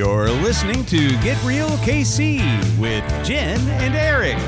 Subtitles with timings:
[0.00, 2.38] You're listening to Get Real KC
[2.78, 4.38] with Jen and Eric.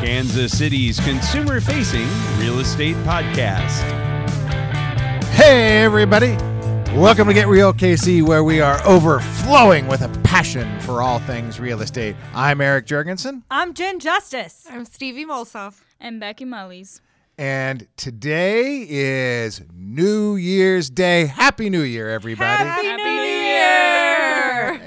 [0.00, 3.80] Kansas City's consumer facing real estate podcast.
[5.34, 6.34] Hey, everybody.
[6.98, 11.60] Welcome to Get Real KC, where we are overflowing with a passion for all things
[11.60, 12.16] real estate.
[12.34, 14.66] I'm Eric Jurgensen, I'm Jen Justice.
[14.68, 15.80] I'm Stevie Molsoff.
[16.00, 17.00] and Becky Mullies.
[17.38, 21.26] and today is New Year's Day.
[21.26, 22.46] Happy New Year, everybody.
[22.64, 23.01] Happy, Happy New New Year!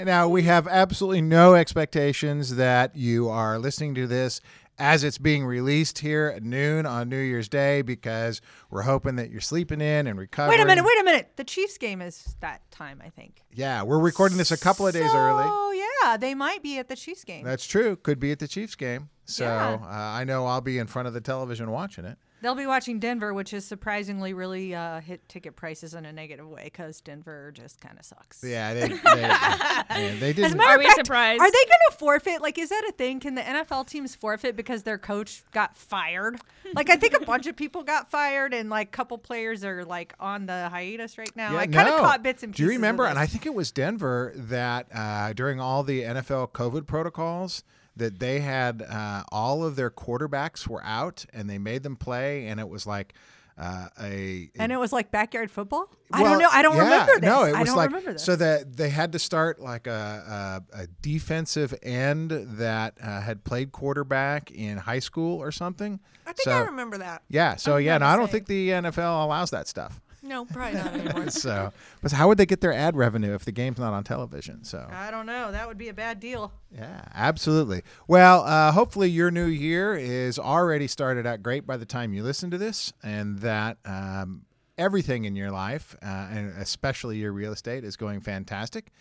[0.05, 4.39] Now, we have absolutely no expectations that you are listening to this
[4.77, 9.31] as it's being released here at noon on New Year's Day because we're hoping that
[9.31, 10.59] you're sleeping in and recovering.
[10.59, 11.31] Wait a minute, wait a minute.
[11.37, 13.41] The Chiefs game is that time, I think.
[13.53, 15.45] Yeah, we're recording this a couple of days early.
[15.47, 15.71] Oh,
[16.03, 16.17] yeah.
[16.17, 17.43] They might be at the Chiefs game.
[17.43, 17.95] That's true.
[17.95, 19.09] Could be at the Chiefs game.
[19.25, 19.79] So Yeah.
[19.81, 22.19] uh, I know I'll be in front of the television watching it.
[22.45, 26.47] They'll be watching Denver, which is surprisingly really uh, hit ticket prices in a negative
[26.47, 28.43] way because Denver just kind of sucks.
[28.43, 30.57] Yeah, they, they, yeah, they As a didn't.
[30.57, 31.41] matter Are of we surprised?
[31.41, 32.43] Are they going to forfeit?
[32.43, 33.19] Like, is that a thing?
[33.19, 36.37] Can the NFL teams forfeit because their coach got fired?
[36.75, 39.83] like, I think a bunch of people got fired, and like, a couple players are
[39.83, 41.53] like on the hiatus right now.
[41.53, 42.01] Yeah, I kind of no.
[42.01, 42.57] caught bits and pieces.
[42.57, 42.73] Do pieces.
[42.73, 43.05] you remember?
[43.05, 47.63] Of And I think it was Denver that uh, during all the NFL COVID protocols
[47.97, 52.47] that they had uh, all of their quarterbacks were out and they made them play,
[52.47, 53.13] and it was like
[53.57, 55.89] uh, a and it was like backyard football.
[56.11, 56.49] I don't know.
[56.51, 57.21] I don't yeah, remember this.
[57.21, 58.23] No, it I was don't like remember this.
[58.23, 63.45] so that they had to start like a a, a defensive end that uh, had
[63.45, 66.01] played quarterback in high school or something.
[66.25, 67.23] I think so, I remember that.
[67.29, 67.55] Yeah.
[67.55, 70.01] So I yeah, no, I don't think the NFL allows that stuff.
[70.25, 71.29] No, probably not anymore.
[71.29, 74.63] So, but how would they get their ad revenue if the game's not on television?
[74.63, 75.51] So, I don't know.
[75.51, 76.51] That would be a bad deal.
[76.71, 77.83] yeah, absolutely.
[78.07, 82.23] Well, uh, hopefully your new year is already started out great by the time you
[82.23, 84.45] listen to this, and that um,
[84.77, 88.91] everything in your life, uh, and especially your real estate, is going fantastic.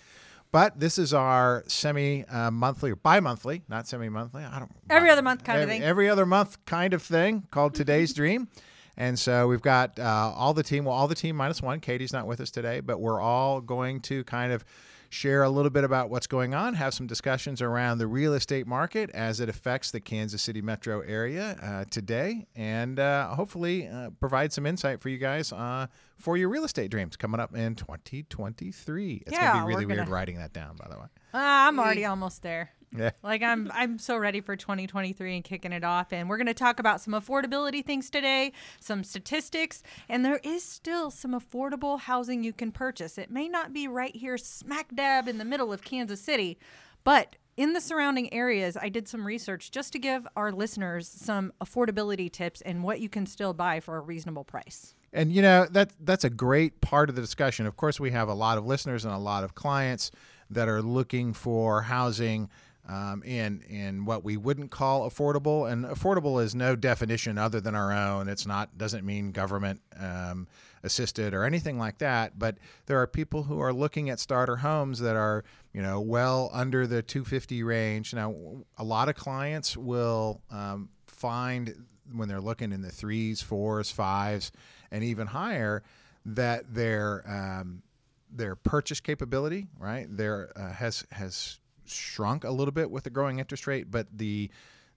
[0.53, 4.45] But this is our semi uh, monthly or bi monthly, not semi monthly.
[4.45, 5.83] I don't Every other month kind of thing.
[5.83, 8.49] Every other month kind of thing called Today's Dream.
[8.97, 11.81] And so we've got uh, all the team, well, all the team minus one.
[11.81, 14.65] Katie's not with us today, but we're all going to kind of
[15.11, 18.67] share a little bit about what's going on, have some discussions around the real estate
[18.67, 24.11] market as it affects the Kansas City metro area uh, today, and uh, hopefully uh,
[24.19, 25.87] provide some insight for you guys uh,
[26.19, 29.23] for your real estate dreams coming up in 2023.
[29.27, 31.07] It's Yeah, going to be really weird gonna- writing that down, by the way.
[31.33, 32.71] Uh, I'm already almost there.
[32.97, 33.11] Yeah.
[33.23, 36.55] Like I'm I'm so ready for 2023 and kicking it off and we're going to
[36.55, 42.45] talk about some affordability things today, some statistics, and there is still some affordable housing
[42.45, 43.19] you can purchase.
[43.19, 46.59] It may not be right here smack dab in the middle of Kansas City,
[47.03, 51.53] but in the surrounding areas, I did some research just to give our listeners some
[51.63, 54.95] affordability tips and what you can still buy for a reasonable price.
[55.13, 57.67] And you know that that's a great part of the discussion.
[57.67, 60.11] Of course, we have a lot of listeners and a lot of clients
[60.51, 62.51] that are looking for housing
[62.89, 65.71] um, in in what we wouldn't call affordable.
[65.71, 68.29] And affordable is no definition other than our own.
[68.29, 70.47] It's not doesn't mean government um,
[70.83, 72.39] assisted or anything like that.
[72.39, 76.51] But there are people who are looking at starter homes that are you know well
[76.53, 78.15] under the 250 range.
[78.15, 78.35] Now,
[78.77, 84.53] a lot of clients will um, find when they're looking in the threes, fours, fives,
[84.91, 85.83] and even higher,
[86.27, 87.83] that their um,
[88.31, 93.39] their purchase capability, right, there uh, has has shrunk a little bit with the growing
[93.39, 94.51] interest rate, but the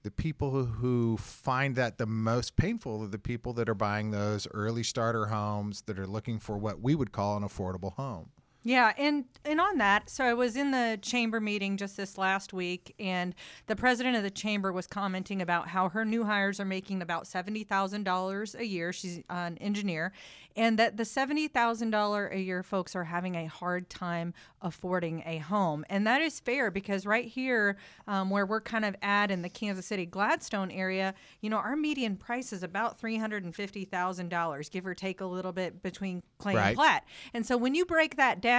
[0.03, 4.47] the people who, find that the most painful are the people that are buying those
[4.53, 8.29] early starter homes that are looking for what we would call an affordable home.
[8.67, 12.51] Yeah, and and on that, so I was in the chamber meeting just this last
[12.51, 13.33] week, and
[13.67, 17.27] the president of the chamber was commenting about how her new hires are making about
[17.27, 18.91] seventy thousand dollars a year.
[18.91, 20.11] She's an engineer,
[20.57, 25.23] and that the seventy thousand dollar a year folks are having a hard time affording
[25.25, 29.31] a home, and that is fair because right here, um, where we're kind of at
[29.31, 33.45] in the Kansas City Gladstone area, you know, our median price is about three hundred
[33.45, 36.67] and fifty thousand dollars, give or take a little bit between Clay Right.
[36.67, 37.05] and Platte.
[37.33, 38.56] And so when you break that down,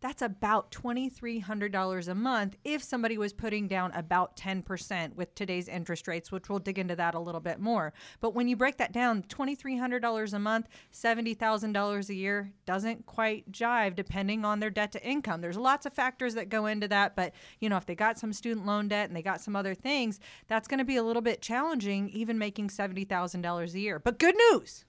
[0.00, 6.08] that's about $2,300 a month if somebody was putting down about 10% with today's interest
[6.08, 7.92] rates, which we'll dig into that a little bit more.
[8.20, 13.96] But when you break that down, $2,300 a month, $70,000 a year doesn't quite jive
[13.96, 15.40] depending on their debt to income.
[15.40, 18.32] There's lots of factors that go into that, but you know, if they got some
[18.32, 21.22] student loan debt and they got some other things, that's going to be a little
[21.22, 23.98] bit challenging even making $70,000 a year.
[23.98, 24.84] But good news.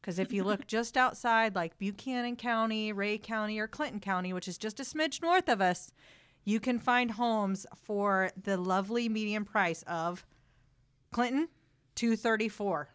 [0.00, 4.48] Because if you look just outside, like Buchanan County, Ray County, or Clinton County, which
[4.48, 5.92] is just a smidge north of us,
[6.44, 10.24] you can find homes for the lovely median price of
[11.12, 11.48] Clinton,
[11.94, 12.88] two thirty four.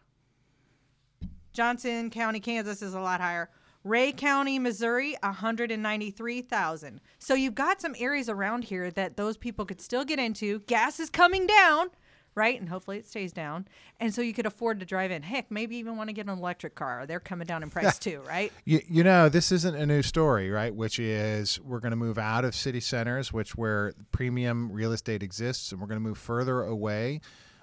[1.52, 3.48] Johnson County, Kansas is a lot higher,
[3.84, 7.00] Ray County, Missouri, 193,000.
[7.18, 10.60] So you've got some areas around here that those people could still get into.
[10.60, 11.90] Gas is coming down,
[12.34, 12.58] right?
[12.58, 13.66] And hopefully it stays down.
[14.00, 15.22] And so you could afford to drive in.
[15.22, 17.06] Heck, maybe even want to get an electric car.
[17.06, 18.52] They're coming down in price too, right?
[18.64, 20.74] You, you know, this isn't a new story, right?
[20.74, 25.22] Which is we're going to move out of city centers, which where premium real estate
[25.22, 27.20] exists, and we're going to move further away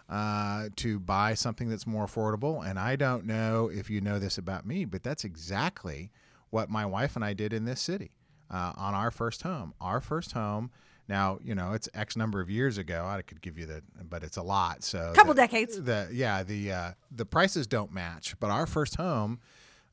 [0.10, 2.68] uh, to buy something that's more affordable.
[2.68, 6.12] And I don't know if you know this about me, but that's exactly
[6.50, 8.12] what my wife and I did in this city
[8.52, 9.74] uh, on our first home.
[9.80, 10.70] Our first home.
[11.12, 13.06] Now, you know, it's X number of years ago.
[13.06, 14.82] I could give you that, but it's a lot.
[14.82, 15.82] So a Couple the- decades.
[15.84, 18.40] The yeah, the uh, the prices don't match.
[18.40, 19.42] But our first home,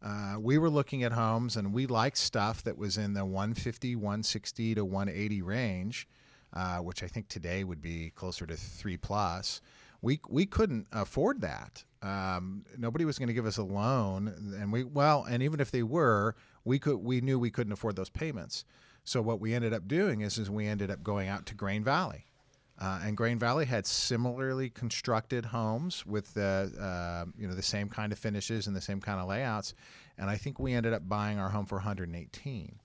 [0.00, 3.96] uh, we were looking at homes and we liked stuff that was in the 150,
[3.96, 6.06] 160 to 180 range,
[6.54, 9.60] uh, which I think today would be closer to three plus.
[10.00, 11.82] We we couldn't afford that.
[12.00, 15.72] Um, nobody was going to give us a loan, and we well, and even if
[15.72, 18.64] they were, we could we knew we couldn't afford those payments.
[19.08, 21.82] So what we ended up doing is, is we ended up going out to Grain
[21.82, 22.26] Valley.
[22.78, 27.88] Uh, and Grain Valley had similarly constructed homes with the uh, you know the same
[27.88, 29.74] kind of finishes and the same kind of layouts,
[30.16, 32.78] and I think we ended up buying our home for 118.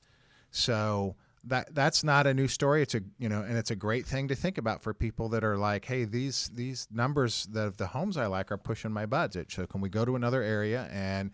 [0.49, 2.81] So that that's not a new story.
[2.81, 5.43] It's a you know, and it's a great thing to think about for people that
[5.43, 9.51] are like, hey, these these numbers of the homes I like are pushing my budget.
[9.51, 11.29] So can we go to another area and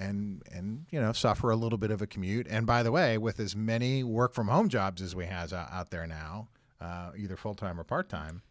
[0.00, 2.46] and and you know suffer a little bit of a commute?
[2.48, 5.70] And by the way, with as many work from home jobs as we have out,
[5.70, 6.48] out there now,
[6.80, 8.42] uh, either full time or part time,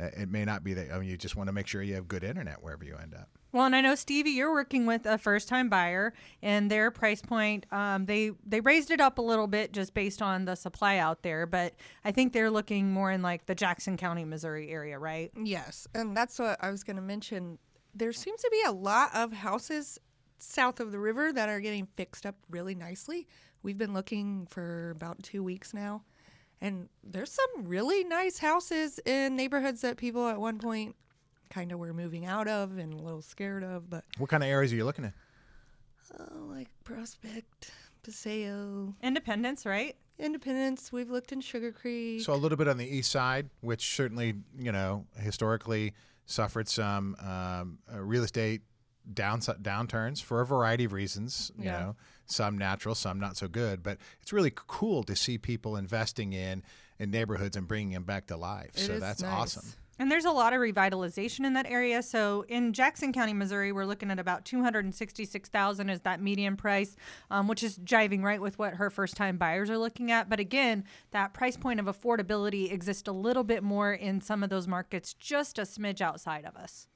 [0.00, 0.90] uh, it may not be that.
[0.92, 3.14] I mean, you just want to make sure you have good internet wherever you end
[3.14, 3.28] up.
[3.52, 6.12] Well, and I know Stevie, you're working with a first-time buyer,
[6.42, 10.20] and their price point, um, they they raised it up a little bit just based
[10.20, 13.96] on the supply out there, but I think they're looking more in like the Jackson
[13.96, 15.30] County, Missouri area, right?
[15.42, 17.58] Yes, and that's what I was going to mention.
[17.94, 19.98] There seems to be a lot of houses
[20.38, 23.26] south of the river that are getting fixed up really nicely.
[23.62, 26.02] We've been looking for about two weeks now,
[26.60, 30.94] and there's some really nice houses in neighborhoods that people at one point
[31.50, 34.48] kind of were moving out of and a little scared of, but What kind of
[34.48, 35.12] areas are you looking at?
[36.18, 37.70] uh, like Prospect,
[38.02, 39.96] Paseo, Independence, right?
[40.18, 40.92] Independence.
[40.92, 42.22] We've looked in Sugar Creek.
[42.22, 45.92] So a little bit on the east side, which certainly you know historically
[46.24, 48.62] suffered some um, uh, real estate
[49.12, 51.50] down downturns for a variety of reasons.
[51.58, 51.72] You Yeah.
[51.80, 53.82] know, some natural, some not so good.
[53.82, 56.62] But it's really cool to see people investing in
[56.98, 58.70] in neighborhoods and bringing them back to life.
[58.74, 59.32] It so that's nice.
[59.32, 59.72] awesome.
[59.98, 62.02] And there's a lot of revitalization in that area.
[62.02, 66.96] So in Jackson County, Missouri, we're looking at about 266,000 is that median price,
[67.30, 70.28] um, which is jiving right with what her first-time buyers are looking at.
[70.28, 74.50] But again, that price point of affordability exists a little bit more in some of
[74.50, 76.88] those markets, just a smidge outside of us.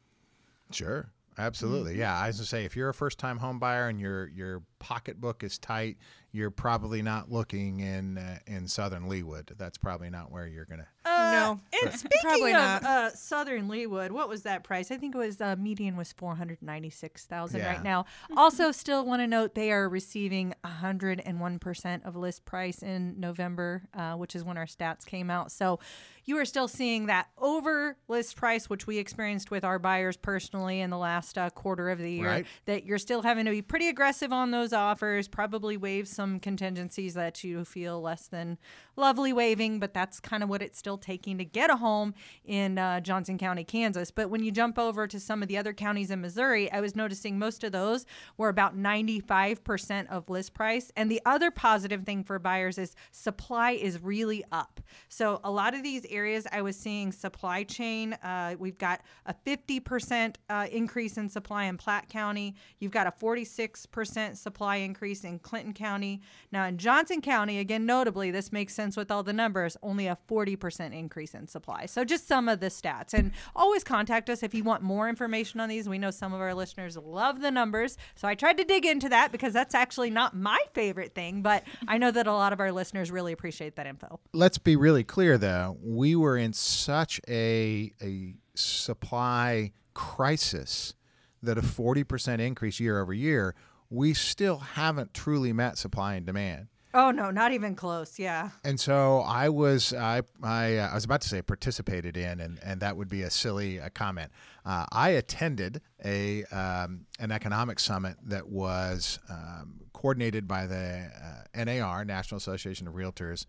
[0.71, 1.11] Sure.
[1.39, 1.93] Absolutely.
[1.93, 2.01] Mm-hmm.
[2.01, 2.19] Yeah.
[2.19, 5.45] I was gonna say if you're a first time home buyer and your your pocketbook
[5.45, 5.97] is tight,
[6.33, 9.57] you're probably not looking in uh, in southern Leawood.
[9.59, 12.85] That's probably not where you're gonna Uh, No, And speaking probably of not.
[12.85, 14.91] uh, Southern Leawood, what was that price?
[14.91, 17.73] I think it was uh, median was four hundred ninety six thousand Yeah.
[17.75, 18.05] right now.
[18.37, 22.83] Also, still want to note they are receiving hundred and one percent of list price
[22.83, 25.51] in November, uh, which is when our stats came out.
[25.53, 25.81] So
[26.25, 30.81] you are still seeing that over list price, which we experienced with our buyers personally
[30.81, 32.27] in the last uh, quarter of the year.
[32.29, 32.47] Right.
[32.67, 35.29] That you're still having to be pretty aggressive on those offers.
[35.29, 38.59] Probably waive some contingencies that you feel less than
[38.97, 42.79] lovely waiving, but that's kind of what it's still taking to get a home in
[42.79, 44.11] uh, Johnson County, Kansas.
[44.11, 46.95] But when you jump over to some of the other counties in Missouri, I was
[46.95, 50.93] noticing most of those were about 95% of list price.
[50.97, 54.81] And the other positive thing for buyers is supply is really up.
[55.09, 59.35] So a lot of these areas I was seeing supply chain, uh, we've got a
[59.47, 62.55] 50% uh, increase in supply in Platte County.
[62.79, 66.21] You've got a 46% supply increase in Clinton County.
[66.53, 70.17] Now in Johnson County, again, notably, this makes sense with all the numbers, only a
[70.29, 71.87] 40% increase in supply.
[71.87, 73.15] So just some of the stats.
[73.15, 75.89] And always contact us if you want more information on these.
[75.89, 77.97] We know some of our listeners love the numbers.
[78.15, 81.65] So I tried to dig into that because that's actually not my favorite thing, but
[81.89, 84.21] I know that a lot of our listeners really appreciate that info.
[84.33, 90.95] let's be really clear though we were in such a a supply crisis
[91.43, 93.55] that a 40% increase year over year
[93.91, 98.19] we still haven't truly met supply and demand Oh, no, not even close.
[98.19, 98.51] Yeah.
[98.65, 102.59] and so I was I I, uh, I was about to say participated in, and,
[102.65, 104.33] and that would be a silly uh, comment.
[104.67, 111.11] Uh, I attended a um, an economic summit that was um, coordinated by the
[111.57, 113.47] uh, NAR National Association of Realtors,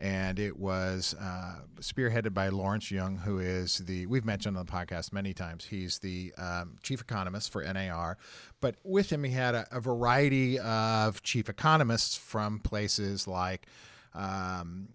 [0.00, 4.72] and it was uh, spearheaded by Lawrence Yun, who is the we've mentioned on the
[4.72, 5.66] podcast many times.
[5.66, 8.16] He's the um, chief economist for NAR,
[8.60, 13.66] but with him he had a, a variety of chief economists from places like.
[14.14, 14.88] Um,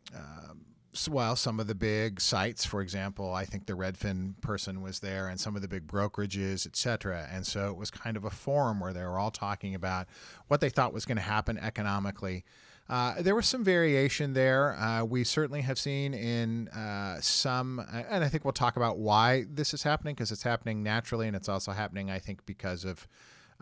[0.94, 5.00] s- well, some of the big sites, for example, I think the Redfin person was
[5.00, 7.28] there, and some of the big brokerages, et cetera.
[7.32, 10.08] And so it was kind of a forum where they were all talking about
[10.48, 12.44] what they thought was going to happen economically.
[12.88, 14.76] Uh, there was some variation there.
[14.76, 19.46] Uh, we certainly have seen in uh, some, and I think we'll talk about why
[19.50, 23.08] this is happening because it's happening naturally, and it's also happening, I think, because of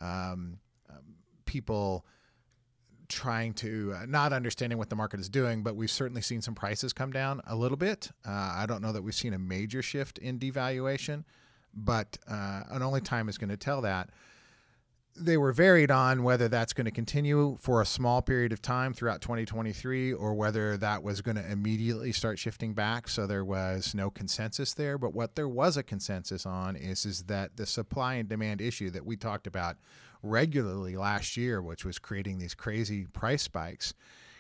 [0.02, 1.16] um, um,
[1.46, 2.06] people
[3.08, 6.56] trying to uh, not understanding what the market is doing, but we've certainly seen some
[6.56, 8.10] prices come down a little bit.
[8.28, 11.24] Uh, I don't know that we've seen a major shift in devaluation,
[11.74, 14.10] but uh, and only time is going to tell that.
[15.16, 18.94] They were varied on whether that's going to continue for a small period of time
[18.94, 23.08] throughout 2023 or whether that was going to immediately start shifting back.
[23.08, 24.98] So there was no consensus there.
[24.98, 28.90] But what there was a consensus on is, is that the supply and demand issue
[28.90, 29.78] that we talked about
[30.24, 33.94] regularly last year, which was creating these crazy price spikes,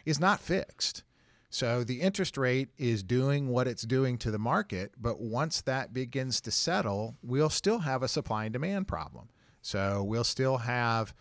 [0.05, 1.03] is not fixed.
[1.51, 5.93] So the interest rate is doing what it's doing to the market, but once that
[5.93, 9.29] begins to settle, we'll still have a supply and demand problem.
[9.63, 11.15] So we'll still have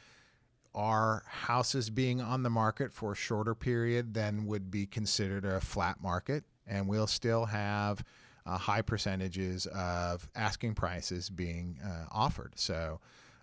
[0.75, 5.61] our houses being on the market for a shorter period than would be considered a
[5.61, 8.05] flat market, and we'll still have
[8.45, 12.53] uh, high percentages of asking prices being uh, offered.
[12.57, 13.01] So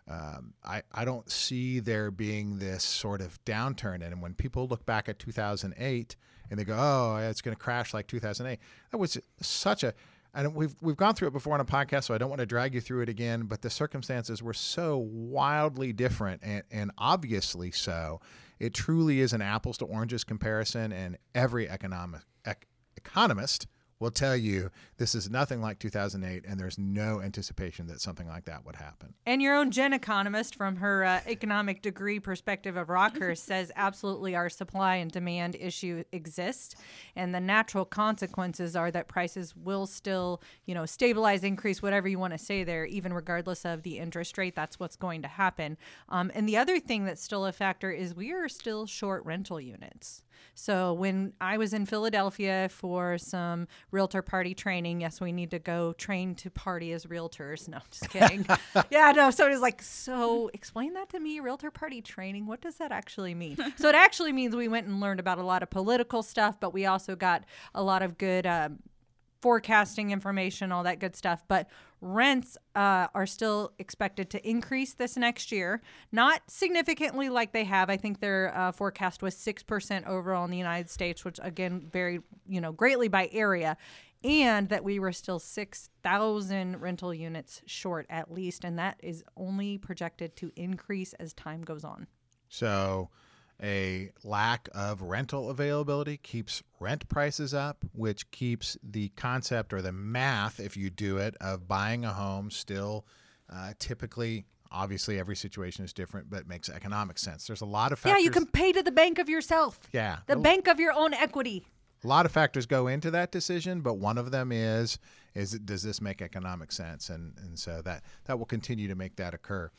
[0.09, 4.05] um, I, I don't see there being this sort of downturn.
[4.05, 6.15] And when people look back at 2008
[6.49, 8.59] and they go, oh, it's going to crash like 2008,
[8.91, 9.93] that was such a,
[10.33, 12.45] and we've, we've gone through it before on a podcast, so I don't want to
[12.45, 17.71] drag you through it again, but the circumstances were so wildly different and, and obviously
[17.71, 18.21] so.
[18.59, 22.67] It truly is an apples to oranges comparison, and every economic, ec-
[22.97, 23.67] economist
[23.99, 28.45] will tell you this is nothing like 2008, and there's no anticipation that something like
[28.45, 29.13] that would happen.
[29.25, 34.35] And your own Jen economist, from her uh, economic degree perspective of Rockhurst, says absolutely
[34.35, 36.75] our supply and demand issue exists,
[37.15, 42.19] and the natural consequences are that prices will still, you know, stabilize, increase, whatever you
[42.19, 44.55] want to say there, even regardless of the interest rate.
[44.55, 45.77] That's what's going to happen.
[46.07, 49.59] Um, and the other thing that's still a factor is we are still short rental
[49.59, 50.23] units.
[50.55, 55.59] So when I was in Philadelphia for some realtor party training, yes, we need to
[55.59, 57.67] go train to party as realtors.
[57.67, 58.45] No, just kidding.
[58.89, 59.31] yeah, no.
[59.31, 62.45] So it was like, so explain that to me, realtor party training.
[62.45, 63.57] What does that actually mean?
[63.77, 66.73] so it actually means we went and learned about a lot of political stuff, but
[66.73, 67.43] we also got
[67.73, 68.45] a lot of good.
[68.45, 68.79] Um,
[69.41, 71.43] forecasting information, all that good stuff.
[71.47, 71.69] But
[72.01, 77.89] rents uh, are still expected to increase this next year, not significantly like they have.
[77.89, 81.87] I think their uh, forecast was six percent overall in the United States, which again
[81.91, 83.77] varied, you know, greatly by area.
[84.21, 88.65] And that we were still 6,000 rental units short at least.
[88.65, 92.07] And that is only projected to increase as time goes on.
[92.49, 93.11] So,
[93.61, 99.91] a lack of rental availability keeps rent prices up, which keeps the concept or the
[99.91, 103.05] math, if you do it, of buying a home still
[103.53, 104.45] uh, typically.
[104.71, 107.47] Obviously, every situation is different, but makes economic sense.
[107.47, 108.19] There's a lot of factors.
[108.19, 109.79] Yeah, you can pay to the bank of yourself.
[109.91, 111.65] Yeah, The bank of your own equity.
[112.03, 114.99] a lot of factors go into that decision, but one of them is
[115.35, 119.15] is does this make economic sense, and and so that that will continue to make
[119.17, 119.71] that occur.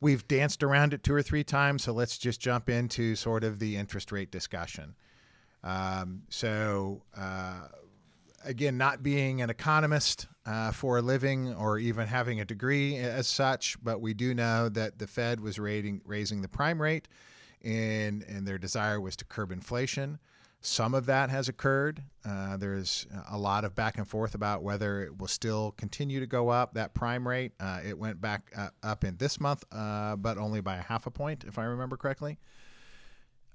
[0.00, 3.58] We've danced around it two or three times, so let's just jump into sort of
[3.58, 4.94] the interest rate discussion.
[5.62, 7.02] Um, so.
[7.16, 7.68] Uh,
[8.44, 13.26] again, not being an economist uh, for a living or even having a degree as
[13.26, 17.08] such, but we do know that the Fed was rating, raising the prime rate,
[17.62, 20.18] and and their desire was to curb inflation.
[20.62, 22.02] Some of that has occurred.
[22.22, 26.26] Uh, there's a lot of back and forth about whether it will still continue to
[26.26, 26.74] go up.
[26.74, 30.60] That prime rate, uh, it went back uh, up in this month, uh, but only
[30.60, 32.38] by a half a point, if I remember correctly.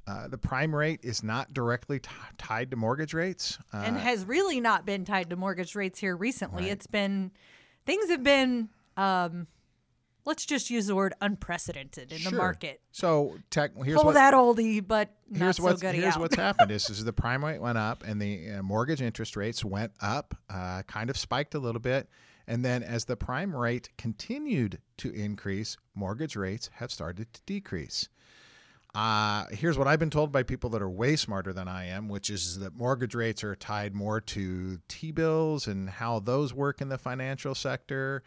[0.08, 3.60] Uh, the prime rate is not directly t- tied to mortgage rates.
[3.74, 6.70] Uh, and has really not been tied to mortgage rates here recently.
[6.70, 7.32] It's been
[7.86, 9.48] things have been um
[10.26, 12.82] let's just use the word unprecedented in the market.
[12.92, 16.20] So, tech, here's Pull what that oldie, but not here's so what's here's out.
[16.20, 19.64] what's happened is, is the prime rate went up and the uh, mortgage interest rates
[19.64, 22.10] went up, uh, kind of spiked a little bit,
[22.48, 28.10] and then as the prime rate continued to increase, mortgage rates have started to decrease.
[28.96, 32.08] Uh, here's what I've been told by people that are way smarter than I am,
[32.08, 36.80] which is that mortgage rates are tied more to T bills and how those work
[36.80, 38.24] in the financial sector.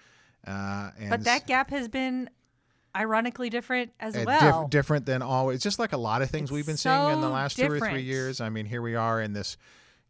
[0.49, 2.31] Uh, and but that gap has been
[2.97, 4.69] ironically different as uh, well.
[4.69, 5.63] different than always.
[5.63, 7.71] Just like a lot of things It's we've been seeing in the so last two
[7.71, 8.41] or three years.
[8.41, 9.57] I mean, here we are in this,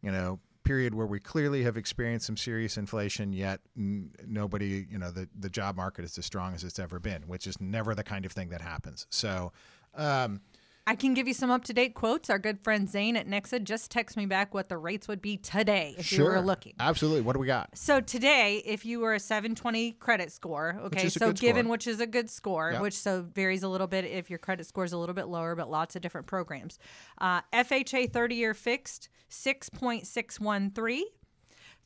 [0.01, 4.99] you know period where we clearly have experienced some serious inflation, yet n- nobody, you
[4.99, 7.95] know, the, the job market is as strong as it's ever been, which is never
[7.95, 9.07] the kind of thing that happens.
[9.09, 9.51] So,
[9.95, 10.41] um,
[10.89, 12.31] I can give you some up to date quotes.
[12.31, 15.37] Our good friend Zane at Nixa just text me back what the rates would be
[15.37, 16.73] today if you were looking.
[16.79, 17.21] Absolutely.
[17.21, 17.69] What do we got?
[17.77, 21.71] So today, if you were a 720 credit score, okay, so given score.
[21.71, 22.81] which is a good score, Yep.
[22.81, 25.53] which so varies a little bit if your credit score is a little bit lower,
[25.53, 26.79] but lots of different programs.
[27.19, 31.01] Uh, FHA 30 year fixed 6.613.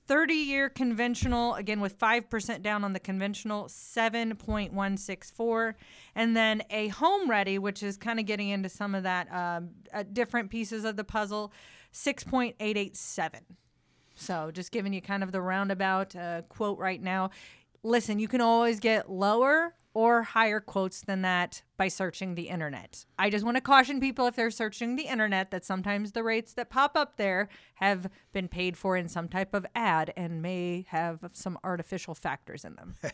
[0.08, 5.74] 30 year conventional, again with 5% down on the conventional, 7.164.
[6.16, 10.04] And then a HomeReady, which is kind of getting into some of that um, uh,
[10.12, 11.54] different pieces of the puzzle,
[11.94, 13.42] 6.887.
[14.16, 17.32] So just giving you kind of the roundabout uh, quote right now.
[17.82, 23.06] Listen, you can always get lower or higher quotes than that by searching the internet.
[23.20, 26.54] I just want to caution people if they're searching the internet that sometimes the rates
[26.54, 30.86] that pop up there have been paid for in some type of ad and may
[30.90, 32.96] have some artificial factors in them.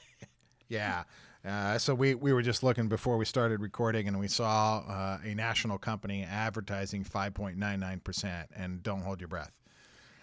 [0.69, 1.03] Yeah.
[1.43, 5.17] Uh, so we, we were just looking before we started recording and we saw uh,
[5.23, 9.51] a national company advertising 5.99% and don't hold your breath.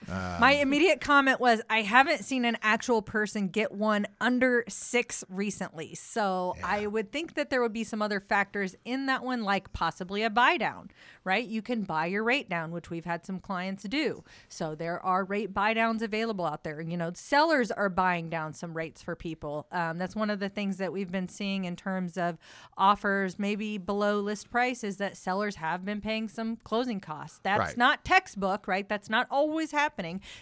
[0.08, 5.94] My immediate comment was I haven't seen an actual person get one under six recently.
[5.94, 9.72] So I would think that there would be some other factors in that one, like
[9.72, 10.90] possibly a buy down,
[11.25, 11.44] right?
[11.44, 14.22] You can buy your rate down, which we've had some clients do.
[14.48, 16.80] So there are rate buy downs available out there.
[16.80, 19.66] You know, sellers are buying down some rates for people.
[19.72, 22.38] Um, that's one of the things that we've been seeing in terms of
[22.76, 27.40] offers, maybe below list price, is that sellers have been paying some closing costs.
[27.42, 27.76] That's Right.
[27.76, 28.88] not textbook, right?
[28.88, 29.96] That's not always happening.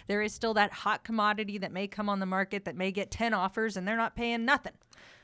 [0.07, 3.09] There is still that hot commodity that may come on the market that may get
[3.11, 4.73] 10 offers and they're not paying nothing.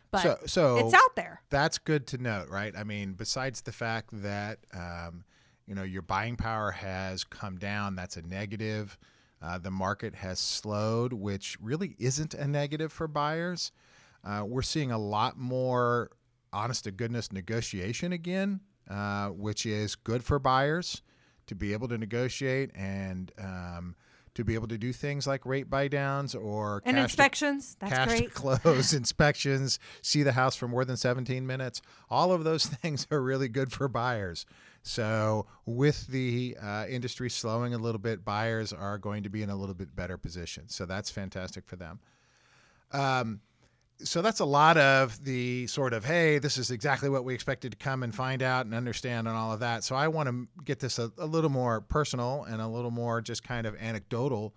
[0.10, 1.42] But So- so- it's out there.
[1.50, 2.76] That's good to note, right?
[2.76, 5.24] I mean, besides the fact that um,
[5.68, 8.98] you know your buying power has come down, that's a negative.
[9.42, 13.72] Uh, the market has slowed, which really isn't a negative for buyers.
[14.24, 16.12] Uh, we're seeing a lot more
[16.54, 21.02] honest to goodness negotiation again, uh, which is good for buyers
[21.48, 23.96] to be able to negotiate and um,
[24.36, 27.76] to be able to do things like rate buy downs or And cash to- inspections,
[27.80, 28.24] that's cash great.
[28.30, 31.82] to close inspections, see the house for more than 17 minutes.
[32.10, 34.46] All of those things are really good for buyers.
[34.84, 39.50] So, with the uh, industry slowing a little bit, buyers are going to be in
[39.52, 40.70] a little bit better position.
[40.70, 42.00] So, that's fantastic for them.
[42.92, 43.42] Um,
[44.04, 47.72] so that's a lot of the sort of hey this is exactly what we expected
[47.72, 49.84] to come and find out and understand and all of that.
[49.84, 53.22] So i want to get this a, a little more personal and a little more
[53.22, 54.54] just kind of anecdotal.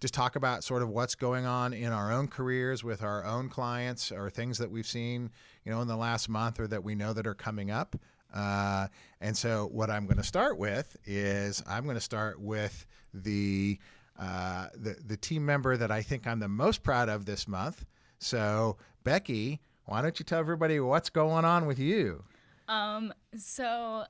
[0.00, 3.48] Just talk about sort of what's going on in our own careers with our own
[3.48, 5.30] clients or things that we've seen
[5.64, 7.96] you know in the last month or that we know that are coming up.
[8.32, 8.86] Uh,
[9.22, 12.84] and so what i'm going to start with is i'm going to start with
[13.14, 13.78] the
[14.18, 17.84] uh, the, the team member that I think I'm the most proud of this month.
[18.18, 18.76] So,
[19.08, 22.24] Becky, why don't you tell everybody what's going on with you?
[22.68, 24.04] Um, so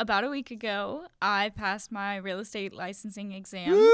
[0.00, 3.68] about a week ago, I passed my real estate licensing exam.
[3.70, 3.86] and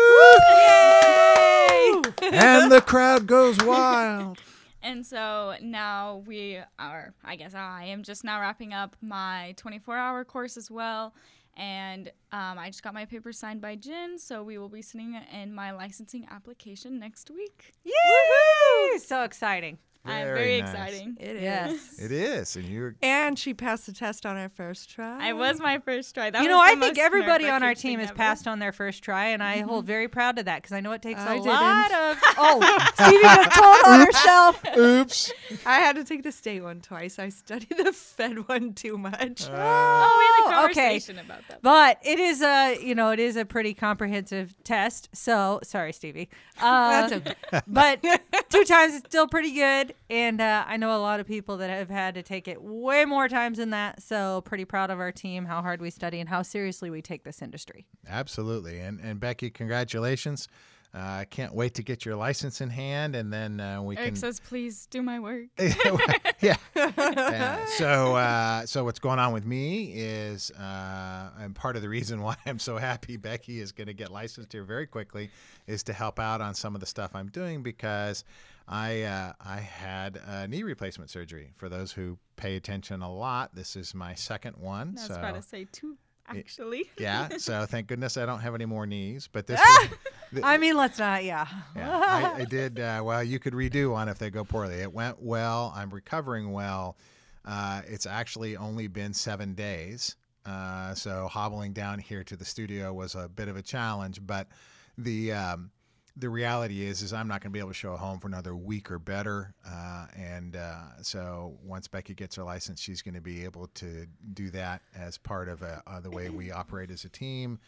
[2.72, 4.38] the crowd goes wild.
[4.82, 9.98] And so now we are, I guess I am just now wrapping up my 24
[9.98, 11.12] hour course as well.
[11.58, 15.20] And um, I just got my papers signed by Jen, so we will be sending
[15.30, 17.74] in my licensing application next week.
[17.86, 18.98] Woohoo!
[18.98, 19.76] So exciting.
[20.04, 20.70] I'm Very very nice.
[20.72, 21.16] exciting.
[21.20, 21.42] It is.
[21.42, 21.98] Yes.
[21.98, 25.28] It is, and you're And she passed the test on her first try.
[25.28, 26.28] I was my first try.
[26.30, 28.16] That you know, I think everybody on our team has ever.
[28.16, 30.90] passed on their first try, and I hold very proud of that because I know
[30.90, 32.10] it takes a I lot didn't.
[32.10, 32.18] of.
[32.44, 34.64] Oh, Stevie just told on herself.
[34.76, 35.32] oops.
[35.64, 37.18] I had to take the state one twice.
[37.20, 39.46] I studied the Fed one too much.
[39.48, 40.96] Oh, we had a Oh, okay.
[40.96, 41.62] about that.
[41.62, 45.10] But it is a, you know, it is a pretty comprehensive test.
[45.12, 46.28] So sorry, Stevie.
[46.62, 47.60] Uh, That's okay.
[47.66, 48.02] but
[48.48, 49.91] two times is still pretty good.
[50.10, 53.04] And uh, I know a lot of people that have had to take it way
[53.04, 54.02] more times than that.
[54.02, 57.24] So pretty proud of our team, how hard we study, and how seriously we take
[57.24, 57.86] this industry.
[58.08, 58.78] Absolutely.
[58.78, 60.48] And, and Becky, congratulations.
[60.94, 64.08] Uh, I can't wait to get your license in hand, and then uh, we Eric
[64.08, 64.12] can.
[64.12, 65.46] Eric says, please do my work.
[65.58, 66.56] yeah.
[66.76, 67.64] Yeah.
[67.66, 72.20] So, uh, so what's going on with me is, uh, and part of the reason
[72.22, 75.30] why I'm so happy Becky is going to get licensed here very quickly
[75.66, 78.24] is to help out on some of the stuff I'm doing because
[78.68, 81.52] I uh, I had a knee replacement surgery.
[81.56, 84.90] For those who pay attention a lot, this is my second one.
[84.98, 85.96] I was so about to say two,
[86.28, 86.84] actually.
[86.98, 87.28] yeah.
[87.38, 89.28] So thank goodness I don't have any more knees.
[89.30, 89.60] But this.
[89.60, 91.46] one- I mean, let's not, yeah.
[91.76, 91.90] yeah,
[92.36, 92.80] I, I did.
[92.80, 94.76] Uh, well, you could redo one if they go poorly.
[94.76, 95.74] It went well.
[95.76, 96.96] I'm recovering well.
[97.44, 100.16] Uh, it's actually only been seven days.
[100.46, 104.48] Uh, so hobbling down here to the studio was a bit of a challenge, but
[104.96, 105.70] the um,
[106.16, 108.28] the reality is is I'm not going to be able to show a home for
[108.28, 113.14] another week or better, uh, and uh, so once Becky gets her license, she's going
[113.14, 116.90] to be able to do that as part of a, uh, the way we operate
[116.90, 117.58] as a team,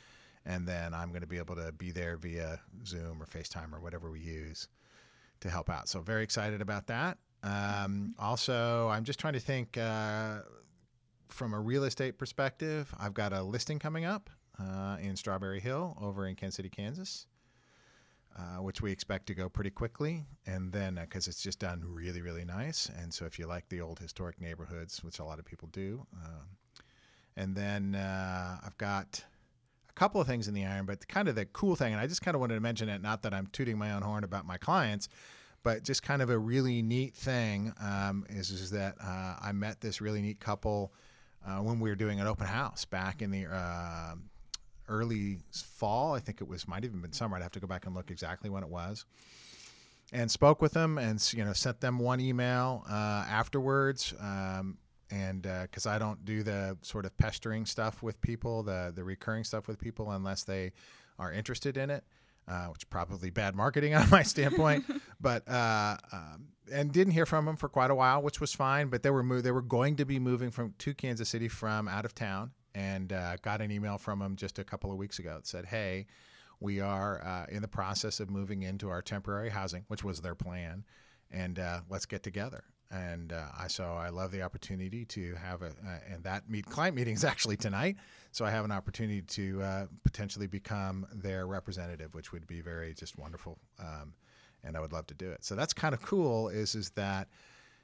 [0.44, 3.80] and then I'm going to be able to be there via Zoom or FaceTime or
[3.80, 4.68] whatever we use
[5.40, 5.88] to help out.
[5.88, 7.18] So very excited about that.
[7.42, 10.40] Um, also, I'm just trying to think uh,
[11.28, 12.94] from a real estate perspective.
[12.98, 14.28] I've got a listing coming up
[14.58, 17.26] uh, in Strawberry Hill over in Kansas City, Kansas
[18.36, 20.24] uh, which we expect to go pretty quickly.
[20.46, 22.90] And then, because uh, it's just done really, really nice.
[23.00, 26.06] And so, if you like the old historic neighborhoods, which a lot of people do,
[26.24, 26.46] um,
[27.36, 29.24] and then uh, I've got
[29.88, 32.06] a couple of things in the iron, but kind of the cool thing, and I
[32.06, 34.46] just kind of wanted to mention it, not that I'm tooting my own horn about
[34.46, 35.08] my clients.
[35.62, 39.80] But just kind of a really neat thing um, is, is that uh, I met
[39.80, 40.92] this really neat couple
[41.46, 43.46] uh, when we were doing an open house back in the
[44.88, 46.14] early fall.
[46.14, 47.36] I think it was might even been summer.
[47.36, 49.04] I'd have to go back and look exactly when it was.
[50.12, 54.14] And spoke with them and you know sent them one email uh, afterwards.
[54.20, 54.78] Um,
[55.10, 59.04] and because uh, I don't do the sort of pestering stuff with people, the the
[59.04, 60.72] recurring stuff with people, unless they
[61.18, 62.04] are interested in it,
[62.48, 64.84] uh, which is probably bad marketing on my standpoint.
[65.20, 68.88] but uh, um, and didn't hear from them for quite a while, which was fine.
[68.88, 71.88] But they were mo- they were going to be moving from to Kansas City from
[71.88, 75.18] out of town, and uh, got an email from them just a couple of weeks
[75.18, 76.06] ago that said, "Hey,
[76.60, 80.34] we are uh, in the process of moving into our temporary housing, which was their
[80.34, 80.84] plan,
[81.30, 85.62] and uh, let's get together." And uh, I so I love the opportunity to have
[85.62, 87.96] a uh, and that meet client meeting is actually tonight,
[88.32, 92.94] so I have an opportunity to uh, potentially become their representative, which would be very
[92.94, 94.14] just wonderful, um,
[94.62, 95.44] and I would love to do it.
[95.44, 96.48] So that's kind of cool.
[96.48, 97.28] Is is that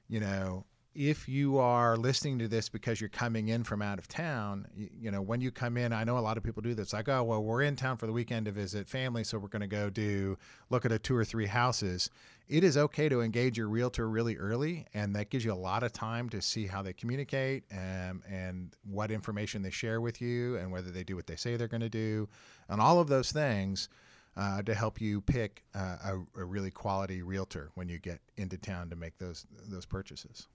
[0.09, 4.09] you know if you are listening to this because you're coming in from out of
[4.09, 6.74] town, you, you, know, when you come in, I know a lot of people do
[6.74, 6.92] this.
[6.92, 9.61] Like, oh, well, we're in town for the weekend to visit family, so we're going
[9.61, 10.37] to go do
[10.68, 12.11] look at a two or three houses.
[12.48, 15.85] It is okay to engage your realtor really early, and that gives you a lot
[15.85, 20.57] of time to see how they communicate and and what information they share with you,
[20.57, 22.29] and whether they do what they say they're going to do,
[22.68, 23.88] and all of those things.
[24.37, 28.57] Uh, to help you pick uh, a, a really quality realtor when you get into
[28.57, 30.46] town to make those those purchases.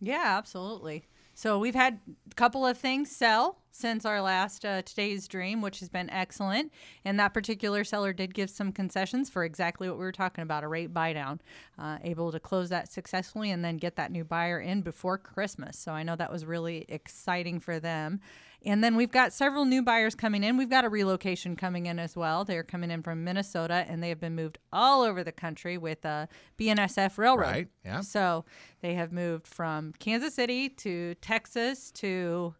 [0.00, 1.04] Yeah, absolutely.
[1.34, 5.80] So we've had a couple of things sell since our last uh, today's dream, which
[5.80, 6.72] has been excellent.
[7.04, 10.64] And that particular seller did give some concessions for exactly what we were talking about
[10.64, 11.40] a rate buy down,
[11.78, 15.78] uh, able to close that successfully and then get that new buyer in before Christmas.
[15.78, 18.20] So I know that was really exciting for them.
[18.64, 20.56] And then we've got several new buyers coming in.
[20.56, 22.44] We've got a relocation coming in as well.
[22.44, 26.04] They're coming in from Minnesota and they have been moved all over the country with
[26.04, 26.26] uh,
[26.58, 27.50] BNSF Railroad.
[27.50, 27.68] Right.
[27.84, 28.00] Yeah.
[28.02, 28.44] So
[28.82, 32.54] they have moved from Kansas City to Texas to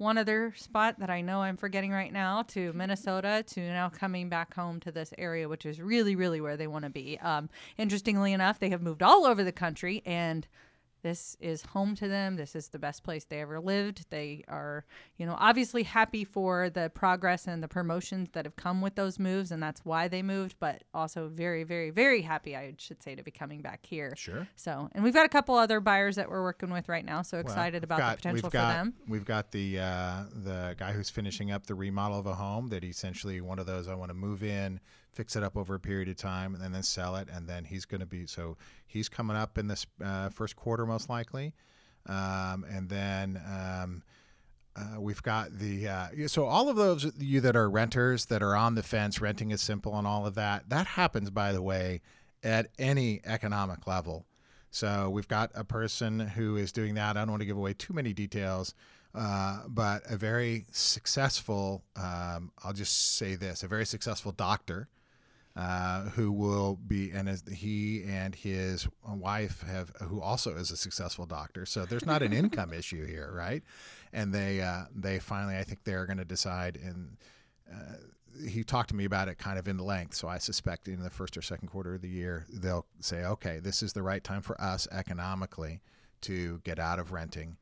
[0.00, 4.30] one other spot that I know I'm forgetting right now to Minnesota to now coming
[4.30, 7.18] back home to this area, which is really, really where they want to be.
[7.20, 10.46] Um, interestingly enough, they have moved all over the country and
[11.02, 12.36] this is home to them.
[12.36, 14.06] This is the best place they ever lived.
[14.10, 14.84] They are,
[15.16, 19.18] you know, obviously happy for the progress and the promotions that have come with those
[19.18, 23.14] moves, and that's why they moved, but also very, very, very happy, I should say,
[23.14, 24.14] to be coming back here.
[24.16, 24.46] Sure.
[24.56, 27.38] So, and we've got a couple other buyers that we're working with right now, so
[27.38, 28.94] excited well, about got, the potential got, for them.
[29.08, 32.84] We've got the uh, the guy who's finishing up the remodel of a home that
[32.84, 34.80] essentially one of those I want to move in
[35.12, 37.28] fix it up over a period of time, and then sell it.
[37.32, 40.86] And then he's going to be so he's coming up in this uh, first quarter
[40.86, 41.54] most likely,
[42.06, 43.40] um, and then.
[43.46, 44.02] Um,
[44.76, 48.54] uh, we've got the uh, so all of those you that are renters that are
[48.54, 50.68] on the fence, renting is simple, and all of that.
[50.68, 52.00] That happens, by the way,
[52.42, 54.26] at any economic level.
[54.70, 57.16] So we've got a person who is doing that.
[57.16, 58.74] I don't want to give away too many details,
[59.14, 61.82] uh, but a very successful.
[61.96, 64.88] Um, I'll just say this: a very successful doctor
[65.60, 70.76] uh, who will be, and as he and his wife have, who also is a
[70.76, 71.66] successful doctor.
[71.66, 73.62] So there's not an income issue here, right?
[74.10, 76.78] And they uh, they finally, I think they're going to decide.
[76.82, 77.18] And
[77.70, 77.96] uh,
[78.48, 80.14] he talked to me about it kind of in length.
[80.14, 83.58] So I suspect in the first or second quarter of the year they'll say, okay,
[83.58, 85.82] this is the right time for us economically
[86.22, 87.58] to get out of renting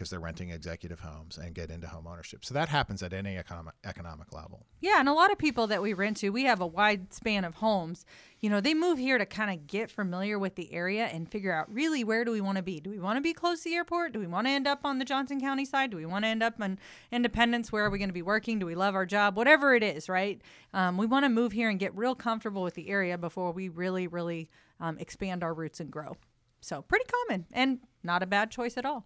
[0.00, 2.42] because they're renting executive homes and get into home ownership.
[2.42, 4.64] So that happens at any economic economic level.
[4.80, 7.44] Yeah, and a lot of people that we rent to, we have a wide span
[7.44, 8.06] of homes.
[8.40, 11.52] You know, they move here to kind of get familiar with the area and figure
[11.52, 12.80] out really where do we want to be?
[12.80, 14.12] Do we want to be close to the airport?
[14.14, 15.90] Do we want to end up on the Johnson County side?
[15.90, 16.78] Do we want to end up in
[17.12, 17.70] Independence?
[17.70, 18.58] Where are we going to be working?
[18.58, 19.36] Do we love our job?
[19.36, 20.40] Whatever it is, right?
[20.72, 23.68] Um, we want to move here and get real comfortable with the area before we
[23.68, 24.48] really, really
[24.80, 26.16] um, expand our roots and grow.
[26.62, 29.04] So pretty common and not a bad choice at all.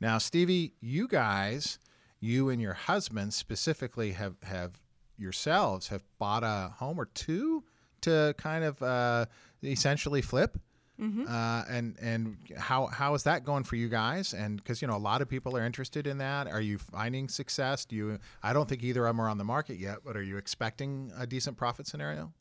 [0.00, 1.78] Now, Stevie, you guys,
[2.20, 4.80] you and your husband specifically have have
[5.18, 7.64] yourselves have bought a home or two
[8.02, 9.26] to kind of uh,
[9.62, 10.58] essentially flip.
[10.98, 14.32] Uh, and and how how is that going for you guys?
[14.32, 16.46] And because you know a lot of people are interested in that.
[16.46, 17.84] Are you finding success?
[17.84, 18.18] Do you?
[18.42, 21.12] I don't think either of them are on the market yet, but are you expecting
[21.18, 22.32] a decent profit scenario?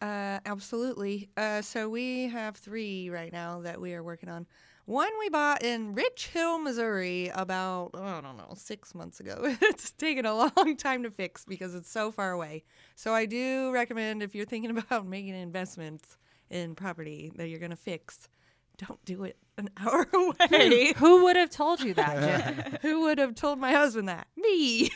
[0.00, 1.28] Uh, absolutely.
[1.36, 4.46] Uh, so we have three right now that we are working on.
[4.86, 9.38] One we bought in Rich Hill, Missouri, about I don't know six months ago.
[9.62, 12.64] it's taken a long time to fix because it's so far away.
[12.94, 16.18] So I do recommend if you're thinking about making investments
[16.50, 18.28] in property that you're gonna fix,
[18.76, 20.92] don't do it an hour away.
[20.96, 24.26] Who would have told you that, Who would have told my husband that?
[24.36, 24.90] Me.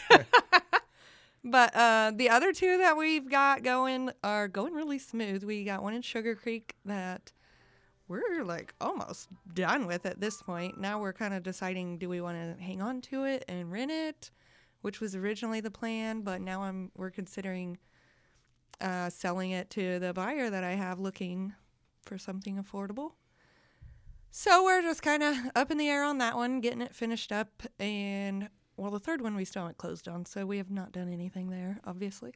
[1.42, 5.44] but uh, the other two that we've got going are going really smooth.
[5.44, 7.32] We got one in Sugar Creek that
[8.08, 10.80] we're like almost done with at this point.
[10.80, 13.90] Now we're kind of deciding do we want to hang on to it and rent
[13.90, 14.30] it,
[14.80, 17.78] which was originally the plan, but now I'm we're considering
[18.80, 21.52] uh, selling it to the buyer that I have looking
[22.02, 23.12] for something affordable.
[24.30, 27.32] So we're just kind of up in the air on that one, getting it finished
[27.32, 30.92] up, and well, the third one we still haven't closed on, so we have not
[30.92, 32.32] done anything there, obviously.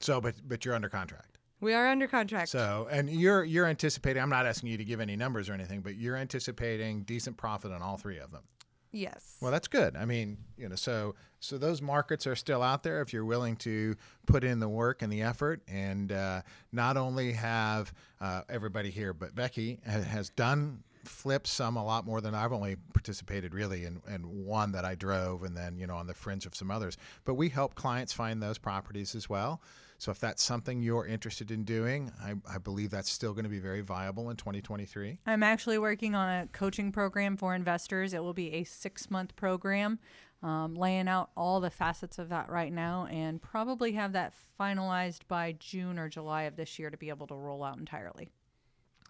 [0.00, 1.38] So, but but you're under contract.
[1.62, 2.48] We are under contract.
[2.48, 4.20] So, and you're you're anticipating.
[4.20, 7.70] I'm not asking you to give any numbers or anything, but you're anticipating decent profit
[7.70, 8.42] on all three of them.
[8.90, 9.36] yes.
[9.40, 9.96] Well, that's good.
[9.96, 13.54] I mean, you know, so so those markets are still out there if you're willing
[13.58, 13.94] to
[14.26, 19.14] put in the work and the effort, and uh, not only have uh, everybody here,
[19.14, 24.00] but Becky has done flips some a lot more than I've only participated really in,
[24.08, 26.96] in one that I drove, and then you know on the fringe of some others.
[27.24, 29.60] But we help clients find those properties as well.
[30.02, 33.48] So if that's something you're interested in doing, I, I believe that's still going to
[33.48, 35.20] be very viable in 2023.
[35.26, 38.12] I'm actually working on a coaching program for investors.
[38.12, 40.00] It will be a six month program,
[40.42, 45.20] um, laying out all the facets of that right now, and probably have that finalized
[45.28, 48.32] by June or July of this year to be able to roll out entirely.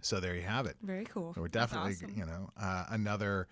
[0.02, 0.76] So there you have it.
[0.82, 1.32] Very cool.
[1.32, 2.12] So we're definitely, awesome.
[2.14, 3.48] you know, uh, another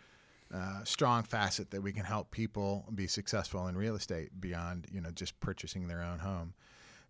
[0.52, 5.00] uh, strong facet that we can help people be successful in real estate beyond, you
[5.00, 6.52] know, just purchasing their own home.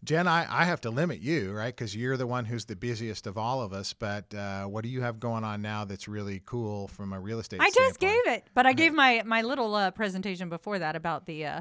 [0.03, 1.75] Jen, I, I have to limit you, right?
[1.75, 3.93] Because you're the one who's the busiest of all of us.
[3.93, 7.39] But uh, what do you have going on now that's really cool from a real
[7.39, 7.61] estate?
[7.61, 8.25] I just standpoint?
[8.25, 11.61] gave it, but I gave my my little uh, presentation before that about the uh,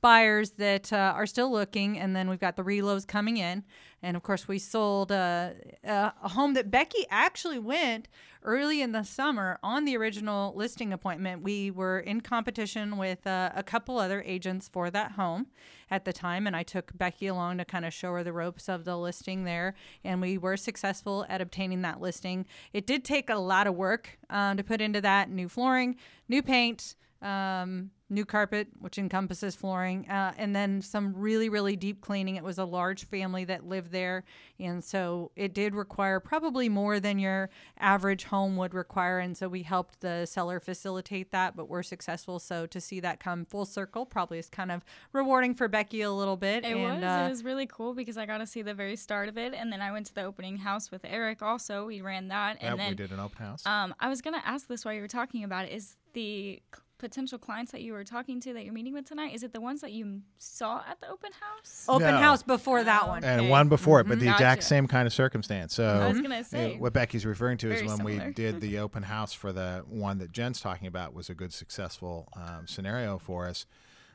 [0.00, 3.64] buyers that uh, are still looking, and then we've got the reloads coming in,
[4.02, 5.50] and of course we sold uh,
[5.84, 8.08] a home that Becky actually went
[8.42, 11.42] early in the summer on the original listing appointment.
[11.42, 15.46] We were in competition with uh, a couple other agents for that home
[15.90, 18.68] at the time, and I took Becky along to kind of show her the ropes
[18.68, 19.74] of the listing there,
[20.04, 22.46] and we were successful at obtaining that listing.
[22.72, 25.96] It did take a lot of work um, to put into that new flooring,
[26.28, 32.00] new paint, um, new carpet, which encompasses flooring, uh, and then some really, really deep
[32.00, 32.36] cleaning.
[32.36, 34.24] It was a large family that lived there,
[34.58, 39.18] and so it did require probably more than your average home would require.
[39.20, 42.38] And so we helped the seller facilitate that, but we're successful.
[42.38, 46.10] So to see that come full circle probably is kind of rewarding for Becky a
[46.10, 46.64] little bit.
[46.64, 47.02] It and, was.
[47.02, 49.54] Uh, it was really cool because I got to see the very start of it,
[49.54, 51.42] and then I went to the opening house with Eric.
[51.42, 53.64] Also, we ran that, Yeah, and then we did an open house.
[53.66, 55.72] um, I was gonna ask this while you were talking about it.
[55.72, 59.34] Is the c- potential clients that you were talking to that you're meeting with tonight?
[59.34, 61.86] Is it the ones that you saw at the open house?
[61.88, 62.18] open No.
[62.18, 63.24] house before that one.
[63.24, 63.50] and okay.
[63.50, 64.68] one before it, but the exact Gotcha.
[64.68, 65.74] same kind of circumstance.
[65.74, 66.76] So I was gonna say.
[66.76, 70.18] what Becky's referring to is Very when we did the open house for the one
[70.18, 73.66] that Jen's talking about was a good successful um, scenario for us.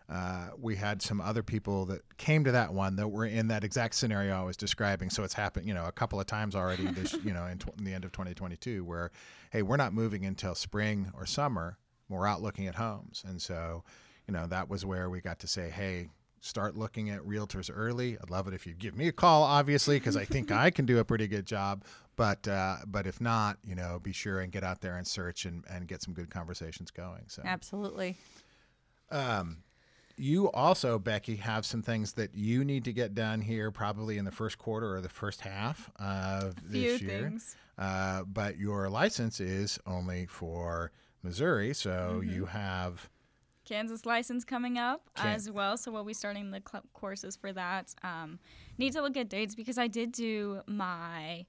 [0.07, 3.63] Uh, we had some other people that came to that one that were in that
[3.63, 5.09] exact scenario I was describing.
[5.09, 7.75] So it's happened, you know, a couple of times already this, you know, in, tw-
[7.79, 9.09] in the end of 2022, where,
[9.49, 11.79] hey, we're not moving until spring or summer.
[12.09, 13.83] We're out looking at homes, and so,
[14.27, 16.09] you know, that was where we got to say, hey,
[16.45, 18.17] start looking at realtors early.
[18.21, 20.85] I'd love it if you'd give me a call, obviously, because I think I can
[20.85, 21.83] do a pretty good job.
[22.15, 25.45] But uh, but if not, you know, be sure and get out there and search
[25.45, 27.23] and, and get some good conversations going.
[27.27, 28.15] So Absolutely.
[29.11, 29.57] Um,
[30.17, 34.23] you also, Becky, have some things that you need to get done here, probably in
[34.23, 37.23] the first quarter or the first half of this year.
[37.23, 37.55] things.
[37.77, 40.91] Uh, but your license is only for
[41.25, 42.29] Missouri, so Mm-hmm.
[42.33, 43.09] you have
[43.65, 47.51] Kansas license coming up Can- as well, so we'll be starting the cl- courses for
[47.51, 47.93] that.
[48.03, 48.39] Um,
[48.77, 51.45] need to look at dates because I did do my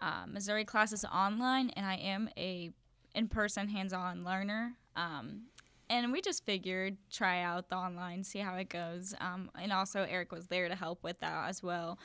[0.00, 2.70] uh, Missouri classes online, and I am a
[3.14, 4.72] in-person hands-on learner.
[4.96, 5.42] Um,
[5.90, 9.12] and we just figured try out the online, see how it goes.
[9.20, 11.98] Um, and also Eric was there to help with that as well.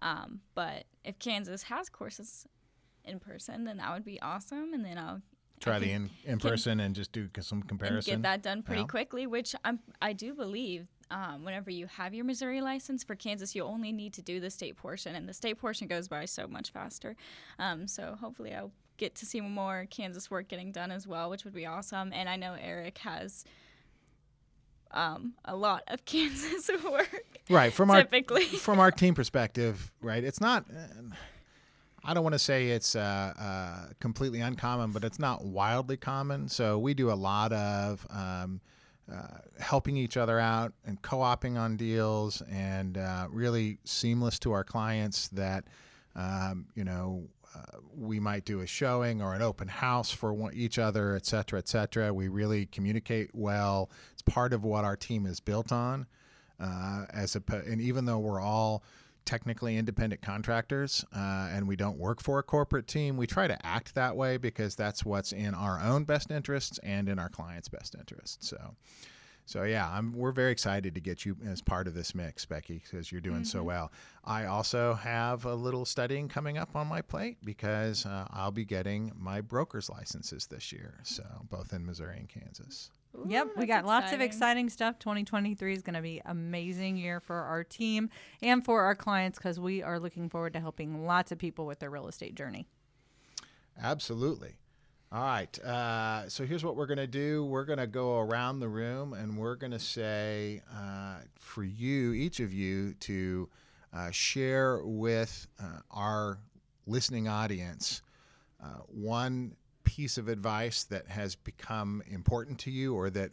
[0.00, 2.46] Um, but if Kansas has courses
[3.04, 4.74] in person, then that would be awesome.
[4.74, 5.22] And then I'll
[5.58, 8.12] try the in in person and just do some and comparison.
[8.14, 8.86] get that done pretty Yeah.
[8.88, 13.02] quickly, which I'm I do believe um, whenever you have your Missouri license.
[13.04, 16.06] For Kansas, you only need to do the state portion, and the state portion goes
[16.08, 17.16] by so much faster.
[17.58, 21.44] Um, so hopefully, I'll get to see more Kansas work getting done as well, which
[21.44, 22.12] would be awesome.
[22.12, 23.44] And I know Eric has
[24.90, 27.24] um, a lot of Kansas work.
[27.50, 28.42] Right from typically.
[28.44, 30.22] our from our team perspective, right?
[30.22, 30.66] It's not.
[30.70, 31.14] Uh,
[32.04, 36.48] I don't want to say it's uh, uh, completely uncommon, but it's not wildly common.
[36.48, 38.60] So we do a lot of um,
[39.12, 44.64] uh, helping each other out and co-oping on deals, and uh, really seamless to our
[44.64, 45.28] clients.
[45.28, 45.64] That
[46.14, 50.54] um, you know uh, we might do a showing or an open house for one,
[50.54, 52.14] each other, et cetera, et cetera.
[52.14, 53.90] We really communicate well.
[54.12, 56.06] It's part of what our team is built on.
[56.60, 58.82] Uh, as a, and even though we're all
[59.28, 63.66] technically independent contractors uh, and we don't work for a corporate team, we try to
[63.66, 67.68] act that way because that's what's in our own best interests and in our clients'
[67.68, 68.48] best interests.
[68.48, 68.74] So,
[69.44, 72.80] so yeah, I'm, we're very excited to get you as part of this mix, Becky,
[72.82, 73.58] because you're doing mm-hmm.
[73.58, 73.92] so well.
[74.24, 78.64] I also have a little studying coming up on my plate because uh, I'll be
[78.64, 82.90] getting my broker's licenses this year, so both in Missouri and Kansas.
[83.16, 83.86] Ooh, yep, we got exciting.
[83.86, 84.98] lots of exciting stuff.
[84.98, 88.10] 2023 is going to be amazing year for our team
[88.42, 91.78] and for our clients because we are looking forward to helping lots of people with
[91.78, 92.66] their real estate journey.
[93.80, 94.54] Absolutely.
[95.10, 95.58] All right.
[95.60, 97.44] Uh, so here's what we're going to do.
[97.46, 102.12] We're going to go around the room and we're going to say uh, for you,
[102.12, 103.48] each of you, to
[103.94, 106.38] uh, share with uh, our
[106.86, 108.02] listening audience
[108.62, 109.54] uh, one
[109.88, 113.30] piece of advice that has become important to you or that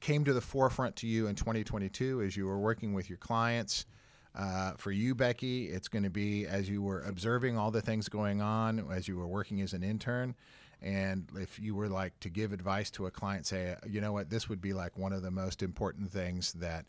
[0.00, 3.86] came to the forefront to you in 2022 as you were working with your clients.
[4.34, 8.08] Uh, for you, Becky, it's going to be as you were observing all the things
[8.08, 10.34] going on as you were working as an intern.
[10.82, 14.28] And if you were like to give advice to a client, say, you know what,
[14.28, 16.84] this would be like one of the most important things that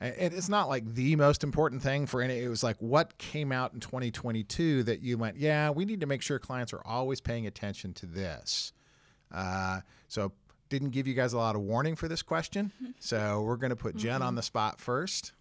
[0.00, 3.74] it's not like the most important thing for any it was like what came out
[3.74, 7.46] in 2022 that you went yeah we need to make sure clients are always paying
[7.46, 8.72] attention to this.
[9.32, 10.32] Uh, so
[10.68, 13.76] didn't give you guys a lot of warning for this question so we're going to
[13.76, 14.22] put jen mm-hmm.
[14.22, 15.32] on the spot first.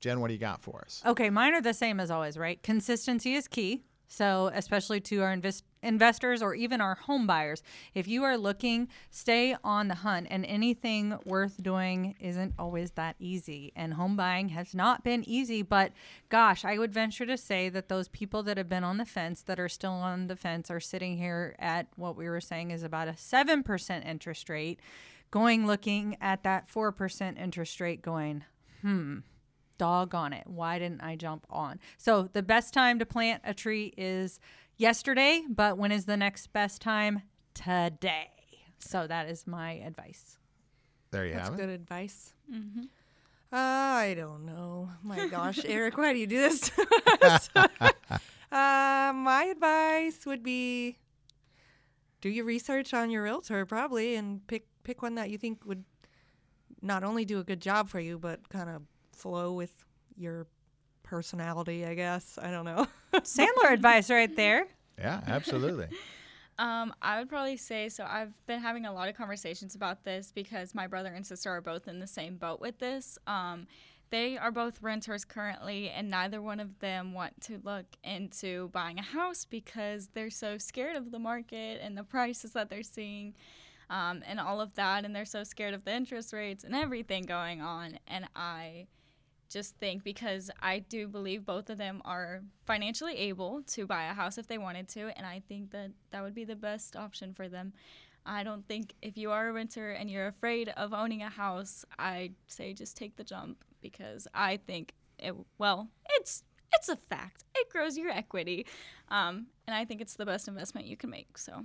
[0.00, 1.02] Jen what do you got for us?
[1.06, 2.62] Okay mine are the same as always right?
[2.62, 7.62] Consistency is key so, especially to our invest- investors or even our home buyers,
[7.94, 10.26] if you are looking, stay on the hunt.
[10.30, 13.72] And anything worth doing isn't always that easy.
[13.76, 15.62] And home buying has not been easy.
[15.62, 15.92] But
[16.28, 19.42] gosh, I would venture to say that those people that have been on the fence,
[19.42, 22.82] that are still on the fence, are sitting here at what we were saying is
[22.82, 24.80] about a 7% interest rate,
[25.30, 28.44] going looking at that 4% interest rate, going,
[28.82, 29.18] hmm
[29.78, 31.80] doggone it, why didn't I jump on?
[31.98, 34.40] So the best time to plant a tree is
[34.76, 37.22] yesterday, but when is the next best time?
[37.54, 38.30] Today.
[38.78, 40.38] So that is my advice.
[41.10, 41.62] There you That's have it.
[41.62, 42.34] good advice.
[42.52, 42.82] Mm-hmm.
[43.52, 44.90] Uh, I don't know.
[45.02, 46.86] My gosh, Eric, why do you do this to
[47.22, 47.50] us?
[47.54, 50.98] uh, my advice would be
[52.20, 55.84] do your research on your realtor probably and pick pick one that you think would
[56.80, 58.82] not only do a good job for you but kind of
[59.12, 59.84] flow with
[60.16, 60.46] your
[61.14, 62.40] personality, I guess.
[62.42, 62.88] I don't know.
[63.14, 64.66] Sandler advice right there.
[64.98, 65.86] Yeah, absolutely.
[66.56, 68.06] Um, I would probably say so.
[68.08, 71.60] I've been having a lot of conversations about this because my brother and sister are
[71.60, 73.18] both in the same boat with this.
[73.26, 73.66] Um,
[74.10, 79.00] they are both renters currently, and neither one of them want to look into buying
[79.00, 83.34] a house because they're so scared of the market and the prices that they're seeing
[83.90, 85.04] um, and all of that.
[85.04, 87.98] And they're so scared of the interest rates and everything going on.
[88.06, 88.86] And I
[89.54, 94.12] just think because I do believe both of them are financially able to buy a
[94.12, 97.32] house if they wanted to, and I think that that would be the best option
[97.32, 97.72] for them.
[98.26, 101.84] I don't think if you are a renter and you're afraid of owning a house,
[101.98, 105.88] I say just take the jump because I think it well,
[106.18, 106.42] it's
[106.74, 107.44] it's a fact.
[107.54, 108.66] It grows your equity,
[109.08, 111.38] um, and I think it's the best investment you can make.
[111.38, 111.64] So.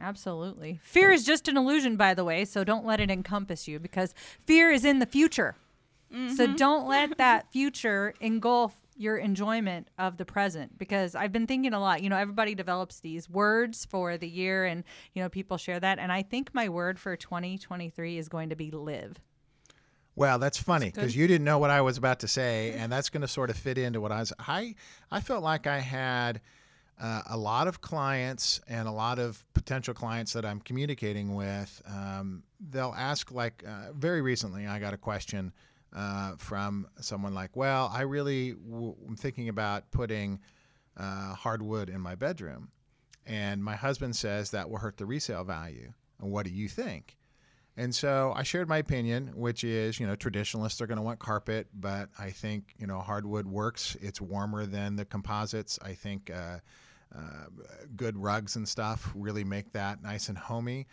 [0.00, 0.80] Absolutely.
[0.82, 4.12] Fear is just an illusion, by the way, so don't let it encompass you because
[4.44, 5.54] fear is in the future.
[6.14, 6.34] Mm-hmm.
[6.34, 11.74] So don't let that future engulf your enjoyment of the present because I've been thinking
[11.74, 12.02] a lot.
[12.02, 14.84] You know, everybody develops these words for the year and,
[15.14, 15.98] you know, people share that.
[15.98, 19.18] And I think my word for 2023 is going to be live.
[20.16, 23.10] Well, that's funny because you didn't know what I was about to say, and that's
[23.10, 24.32] going to sort of fit into what I was.
[24.38, 24.76] I
[25.10, 26.40] I felt like I had
[27.00, 31.82] uh, a lot of clients and a lot of potential clients that I'm communicating with.
[31.88, 35.52] Um, they'll ask like uh, very recently, I got a question
[35.94, 40.40] uh, from someone like, well, I really am thinking about putting
[40.96, 42.70] uh, hardwood in my bedroom.
[43.26, 45.92] And my husband says that will hurt the resale value.
[46.20, 47.16] And what do you think?
[47.76, 51.18] And so I shared my opinion, which is, you know, traditionalists are going to want
[51.18, 53.96] carpet, but I think, you know, hardwood works.
[54.00, 55.78] It's warmer than the composites.
[55.82, 56.58] I think uh,
[57.16, 57.46] uh,
[57.96, 60.86] good rugs and stuff really make that nice and homey.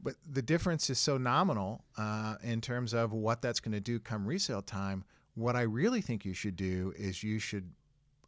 [0.00, 3.98] But the difference is so nominal uh, in terms of what that's going to do
[3.98, 5.04] come resale time.
[5.34, 7.70] What I really think you should do is you should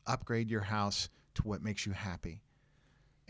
[0.06, 2.42] upgrade your house to what makes you happy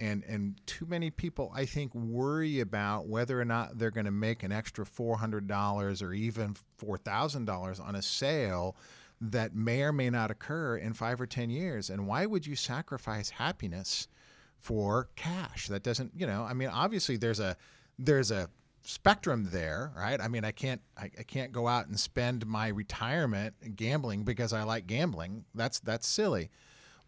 [0.00, 4.10] and and too many people I think worry about whether or not they're going to
[4.10, 8.76] make an extra four hundred dollars or even four thousand dollars on a sale
[9.20, 11.90] that may or may not occur in five or ten years.
[11.90, 14.08] And why would you sacrifice happiness
[14.58, 15.68] for cash?
[15.68, 17.54] That doesn't, you know, I mean, obviously there's a
[18.00, 18.48] there's a
[18.82, 20.20] spectrum there, right?
[20.20, 24.52] I mean, I can't I, I can't go out and spend my retirement gambling because
[24.52, 25.44] I like gambling.
[25.54, 26.50] That's that's silly.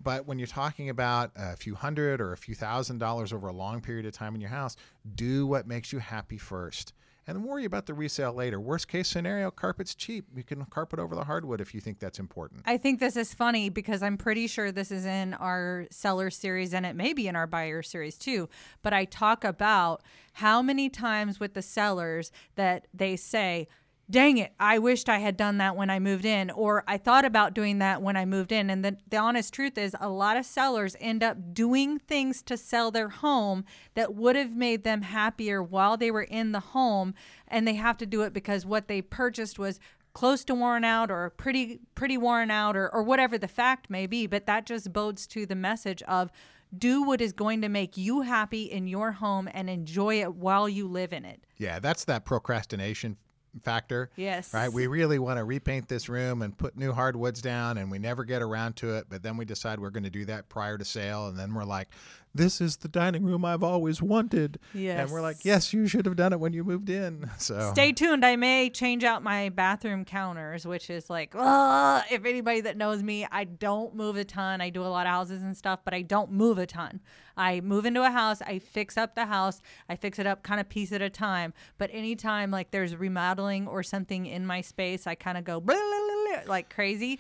[0.01, 3.53] But when you're talking about a few hundred or a few thousand dollars over a
[3.53, 4.77] long period of time in your house,
[5.15, 6.93] do what makes you happy first.
[7.27, 8.59] And then worry about the resale later.
[8.59, 10.27] Worst case scenario, carpet's cheap.
[10.35, 12.63] You can carpet over the hardwood if you think that's important.
[12.67, 16.75] I think this is funny because I'm pretty sure this is in our seller series
[16.75, 18.49] and it may be in our buyer series too.
[18.83, 20.03] But I talk about
[20.35, 23.69] how many times with the sellers that they say,
[24.11, 27.25] dang it, I wished I had done that when I moved in, or I thought
[27.25, 28.71] about doing that when I moved in.
[28.71, 32.57] And the, the honest truth is, a lot of sellers end up doing things to
[32.57, 37.15] sell their home that would have made them happier while they were in the home.
[37.49, 39.81] And they have to do it because what they purchased was
[40.13, 44.07] close to worn out or pretty pretty worn out or, or whatever the fact may
[44.07, 46.31] be but that just bodes to the message of
[46.77, 50.69] do what is going to make you happy in your home and enjoy it while
[50.69, 53.17] you live in it Yeah, that's that procrastination
[53.63, 54.11] factor.
[54.17, 54.53] Yes.
[54.55, 54.73] Right.
[54.73, 58.25] We really want to repaint this room and put new hardwoods down, and we never
[58.25, 59.07] get around to it.
[59.09, 61.65] But then we decide we're going to do that prior to sale, and then we're
[61.65, 61.89] like,
[62.35, 64.59] "This is the dining room I've always wanted."
[65.03, 65.45] And we're like, Yes.
[65.45, 68.25] "Yes, you should have done it when you moved in." So Stay tuned.
[68.25, 73.03] I may change out my bathroom counters, which is like, ugh, if anybody that knows
[73.03, 74.61] me, I don't move a ton.
[74.61, 77.01] I do a lot of houses and stuff, but I don't move a ton.
[77.37, 80.61] I move into a house, I fix up the house, I fix it up kind
[80.61, 81.55] of piece at a time.
[81.79, 85.75] But anytime like there's remodeling or something in my space, I kind of go blah,
[85.75, 87.19] blah, blah, blah, like crazy.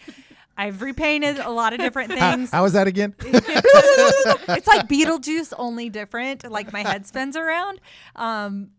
[0.57, 2.51] I've repainted a lot of different things.
[2.51, 3.15] how was that again?
[3.21, 6.51] it's like Beetlejuice, only different.
[6.51, 7.81] Like my head spins around.
[8.17, 8.71] Um,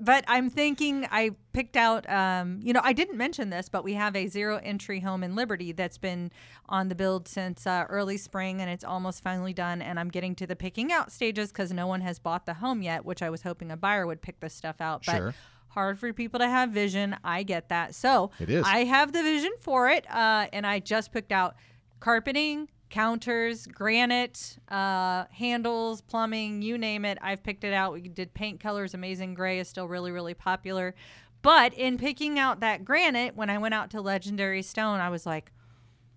[0.00, 3.94] but I'm thinking I picked out, um, you know, I didn't mention this, but we
[3.94, 6.32] have a zero entry home in Liberty that's been
[6.68, 9.80] on the build since uh, early spring and it's almost finally done.
[9.80, 12.82] And I'm getting to the picking out stages because no one has bought the home
[12.82, 15.04] yet, which I was hoping a buyer would pick this stuff out.
[15.06, 15.34] But Sure.
[15.74, 17.16] Hard for people to have vision.
[17.22, 17.94] I get that.
[17.94, 18.64] So It is.
[18.66, 20.10] I have the vision for it.
[20.10, 21.56] Uh, and I just picked out
[22.00, 27.18] carpeting, counters, granite, uh, handles, plumbing, you name it.
[27.20, 27.92] I've picked it out.
[27.92, 28.94] We did paint colors.
[28.94, 30.94] Amazing Gray is still really, really popular.
[31.42, 35.26] But in picking out that granite, when I went out to Legendary Stone, I was
[35.26, 35.50] like,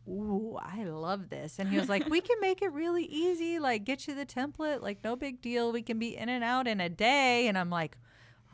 [0.07, 1.59] Ooh, I love this.
[1.59, 4.81] And he was like, We can make it really easy, like get you the template,
[4.81, 5.71] like no big deal.
[5.73, 7.47] We can be in and out in a day.
[7.47, 7.97] And I'm like,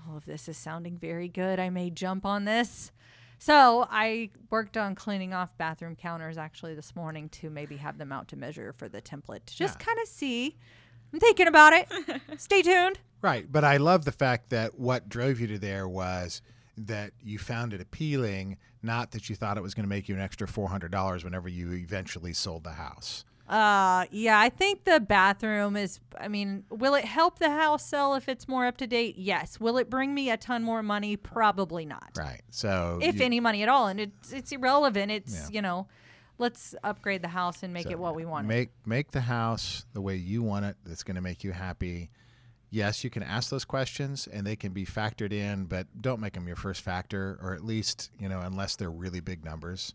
[0.07, 1.59] Oh, All of this is sounding very good.
[1.59, 2.91] I may jump on this.
[3.39, 8.11] So I worked on cleaning off bathroom counters actually this morning to maybe have them
[8.11, 9.85] out to measure for the template to just Yeah.
[9.85, 10.57] kind of see.
[11.11, 11.91] I'm thinking about it.
[12.37, 12.99] Stay tuned.
[13.21, 13.49] Right.
[13.51, 16.41] But I love the fact that what drove you to there was
[16.77, 20.15] that you found it appealing, not that you thought it was going to make you
[20.15, 23.25] an extra $400 whenever you eventually sold the house.
[23.47, 25.99] Uh, yeah, I think the bathroom is.
[26.19, 29.17] I mean, will it help the house sell if it's more up to date?
[29.17, 29.59] Yes.
[29.59, 31.17] Will it bring me a ton more money?
[31.17, 32.11] Probably not.
[32.17, 32.41] Right.
[32.49, 35.11] So, If you- any money at all, and it's it's irrelevant.
[35.11, 35.55] It's Yeah.
[35.55, 35.87] you know,
[36.37, 38.47] let's upgrade the house and make so it what we want.
[38.47, 40.77] Make make the house the way you want it.
[40.85, 42.11] That's going to make you happy.
[42.69, 46.33] Yes, you can ask those questions and they can be factored in, but don't make
[46.33, 49.93] them your first factor, or at least you know, unless they're really big numbers.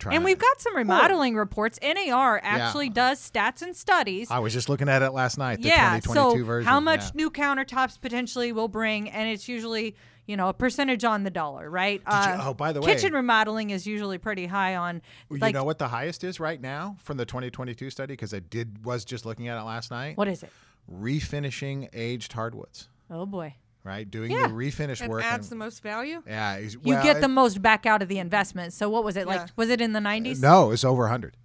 [0.00, 1.78] Try And we've got some remodeling reports.
[1.82, 2.92] NAR actually Yeah.
[2.94, 4.30] does stats and studies.
[4.30, 5.60] I was just looking at it last night.
[5.62, 6.00] The yeah.
[6.00, 6.66] 2022 So version.
[6.68, 7.10] how much yeah.
[7.14, 9.94] new countertops potentially will bring, and it's usually
[10.26, 12.00] you know a percentage on the dollar, right?
[12.06, 15.02] Uh, you- oh, by the way- kitchen remodeling is usually pretty high on.
[15.28, 18.12] Like, you know what the highest is right now from the 2022 study?
[18.14, 20.16] Because I did was just looking at it last night.
[20.16, 20.50] what is it?
[20.92, 23.54] Refinishing aged hardwoods, Oh boy.
[23.84, 24.08] Right?
[24.10, 24.46] Doing Yeah.
[24.46, 25.24] the refinish It work.
[25.24, 26.22] adds and- the most value.
[26.26, 28.72] yeah, is- You get it- the most back out of the investment.
[28.72, 29.36] So what was it Yeah.
[29.42, 29.48] like?
[29.56, 30.40] Was it in the 90s?
[30.42, 31.36] No, it's over 100.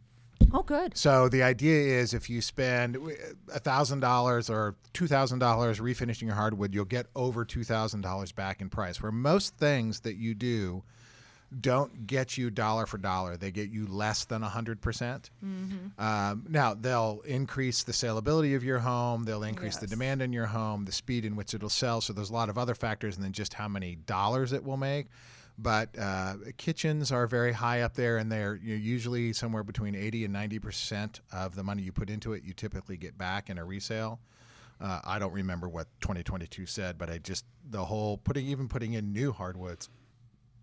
[0.53, 0.95] Oh, good.
[0.97, 2.97] So the idea is if you spend
[3.53, 8.01] a thousand dollars or two thousand dollars refinishing your hardwood, you'll get over two thousand
[8.01, 9.01] dollars back in price.
[9.01, 10.83] Where most things that you do
[11.61, 13.37] don't get you dollar for dollar.
[13.37, 14.81] They get you less than 100%.
[14.81, 15.29] percent
[15.97, 20.47] Um, now, they'll increase the saleability of your home, they'll increase the demand in your
[20.47, 22.01] home, the speed in which it'll sell.
[22.01, 25.07] So there's a lot of other factors than just how many dollars it will make.
[25.57, 30.33] But uh, kitchens are very high up there, and they're usually somewhere between 80 and
[30.33, 33.63] 90 percent of the money you put into it, you typically get back in a
[33.63, 34.19] resale.
[34.81, 38.93] Uh, I don't remember what 2022 said, but I just the whole putting even putting
[38.93, 39.89] in new hardwoods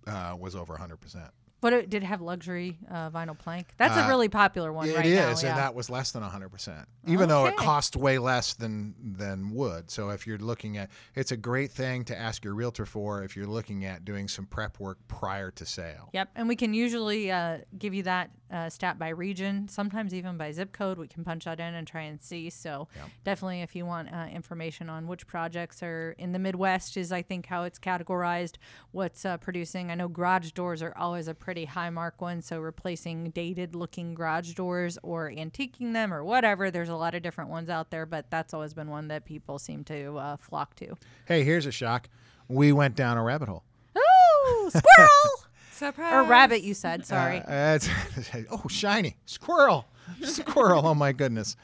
[0.06, 1.30] uh, was over 100 percent.
[1.60, 3.68] But it, did have luxury uh, vinyl plank?
[3.76, 5.28] That's a Uh, really popular one It is, right now.
[5.28, 5.54] and yeah.
[5.54, 6.86] that was less than 100%.
[7.06, 7.64] Even though it Okay.
[7.64, 9.88] cost way less than than wood.
[9.88, 13.36] So if you're looking at it's a great thing to ask your realtor for if
[13.36, 16.08] you're looking at doing some prep work prior to sale.
[16.12, 20.36] Yep, and we can usually uh, give you that uh, stat by region, sometimes even
[20.36, 20.98] by zip code.
[20.98, 22.50] We can punch that in and try and see.
[22.50, 22.88] So
[23.24, 27.22] definitely, if you want uh, information on which projects are in the Midwest, is I
[27.22, 28.56] think how it's categorized,
[28.90, 29.90] what's uh, producing.
[29.90, 32.42] I know garage doors are always a pretty high mark one.
[32.42, 36.70] So replacing dated-looking garage doors or antiquing them or whatever.
[36.70, 39.58] There's a lot of different ones out there, but that's always been one that people
[39.58, 40.96] seem to uh, flock to.
[41.26, 42.08] Hey, here's a shock.
[42.48, 43.64] We went down a rabbit hole.
[43.96, 46.12] Ooh, squirrel Surprise.
[46.12, 46.62] or rabbit?
[46.62, 47.42] You said sorry.
[47.48, 47.78] Uh,
[48.50, 49.86] oh, shiny squirrel,
[50.22, 50.86] squirrel.
[50.86, 51.56] Oh my goodness!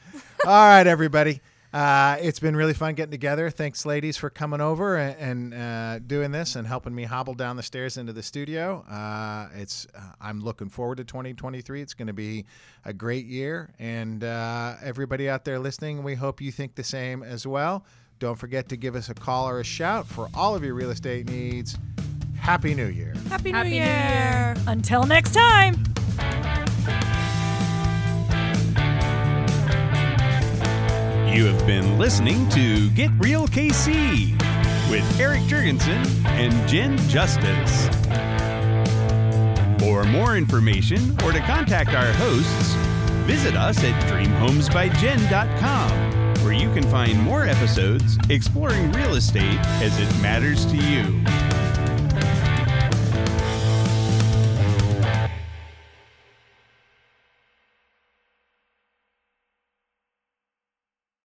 [0.45, 1.41] All right, everybody.
[1.71, 3.51] Uh, it's been really fun getting together.
[3.51, 7.57] Thanks, ladies, for coming over and, and uh, doing this and helping me hobble down
[7.57, 8.83] the stairs into the studio.
[8.89, 11.81] Uh, it's uh, I'm looking forward to 2023.
[11.81, 12.45] It's going to be
[12.85, 17.21] a great year, and uh, everybody out there listening, we hope you think the same
[17.21, 17.85] as well.
[18.17, 20.89] Don't forget to give us a call or a shout for all of your real
[20.89, 21.77] estate needs.
[22.41, 23.13] Happy New Year.
[23.29, 23.85] Happy New Happy New Year.
[23.85, 24.55] Year.
[24.67, 25.75] Until next time.
[31.33, 34.31] You have been listening to Get Real KC
[34.89, 37.87] with Eric Jurgensen and Jen Justice.
[39.79, 42.73] For more information or to contact our hosts,
[43.27, 50.09] visit us at dreamhomesbyjen.com, where you can find more episodes exploring real estate as it
[50.21, 51.21] matters to you.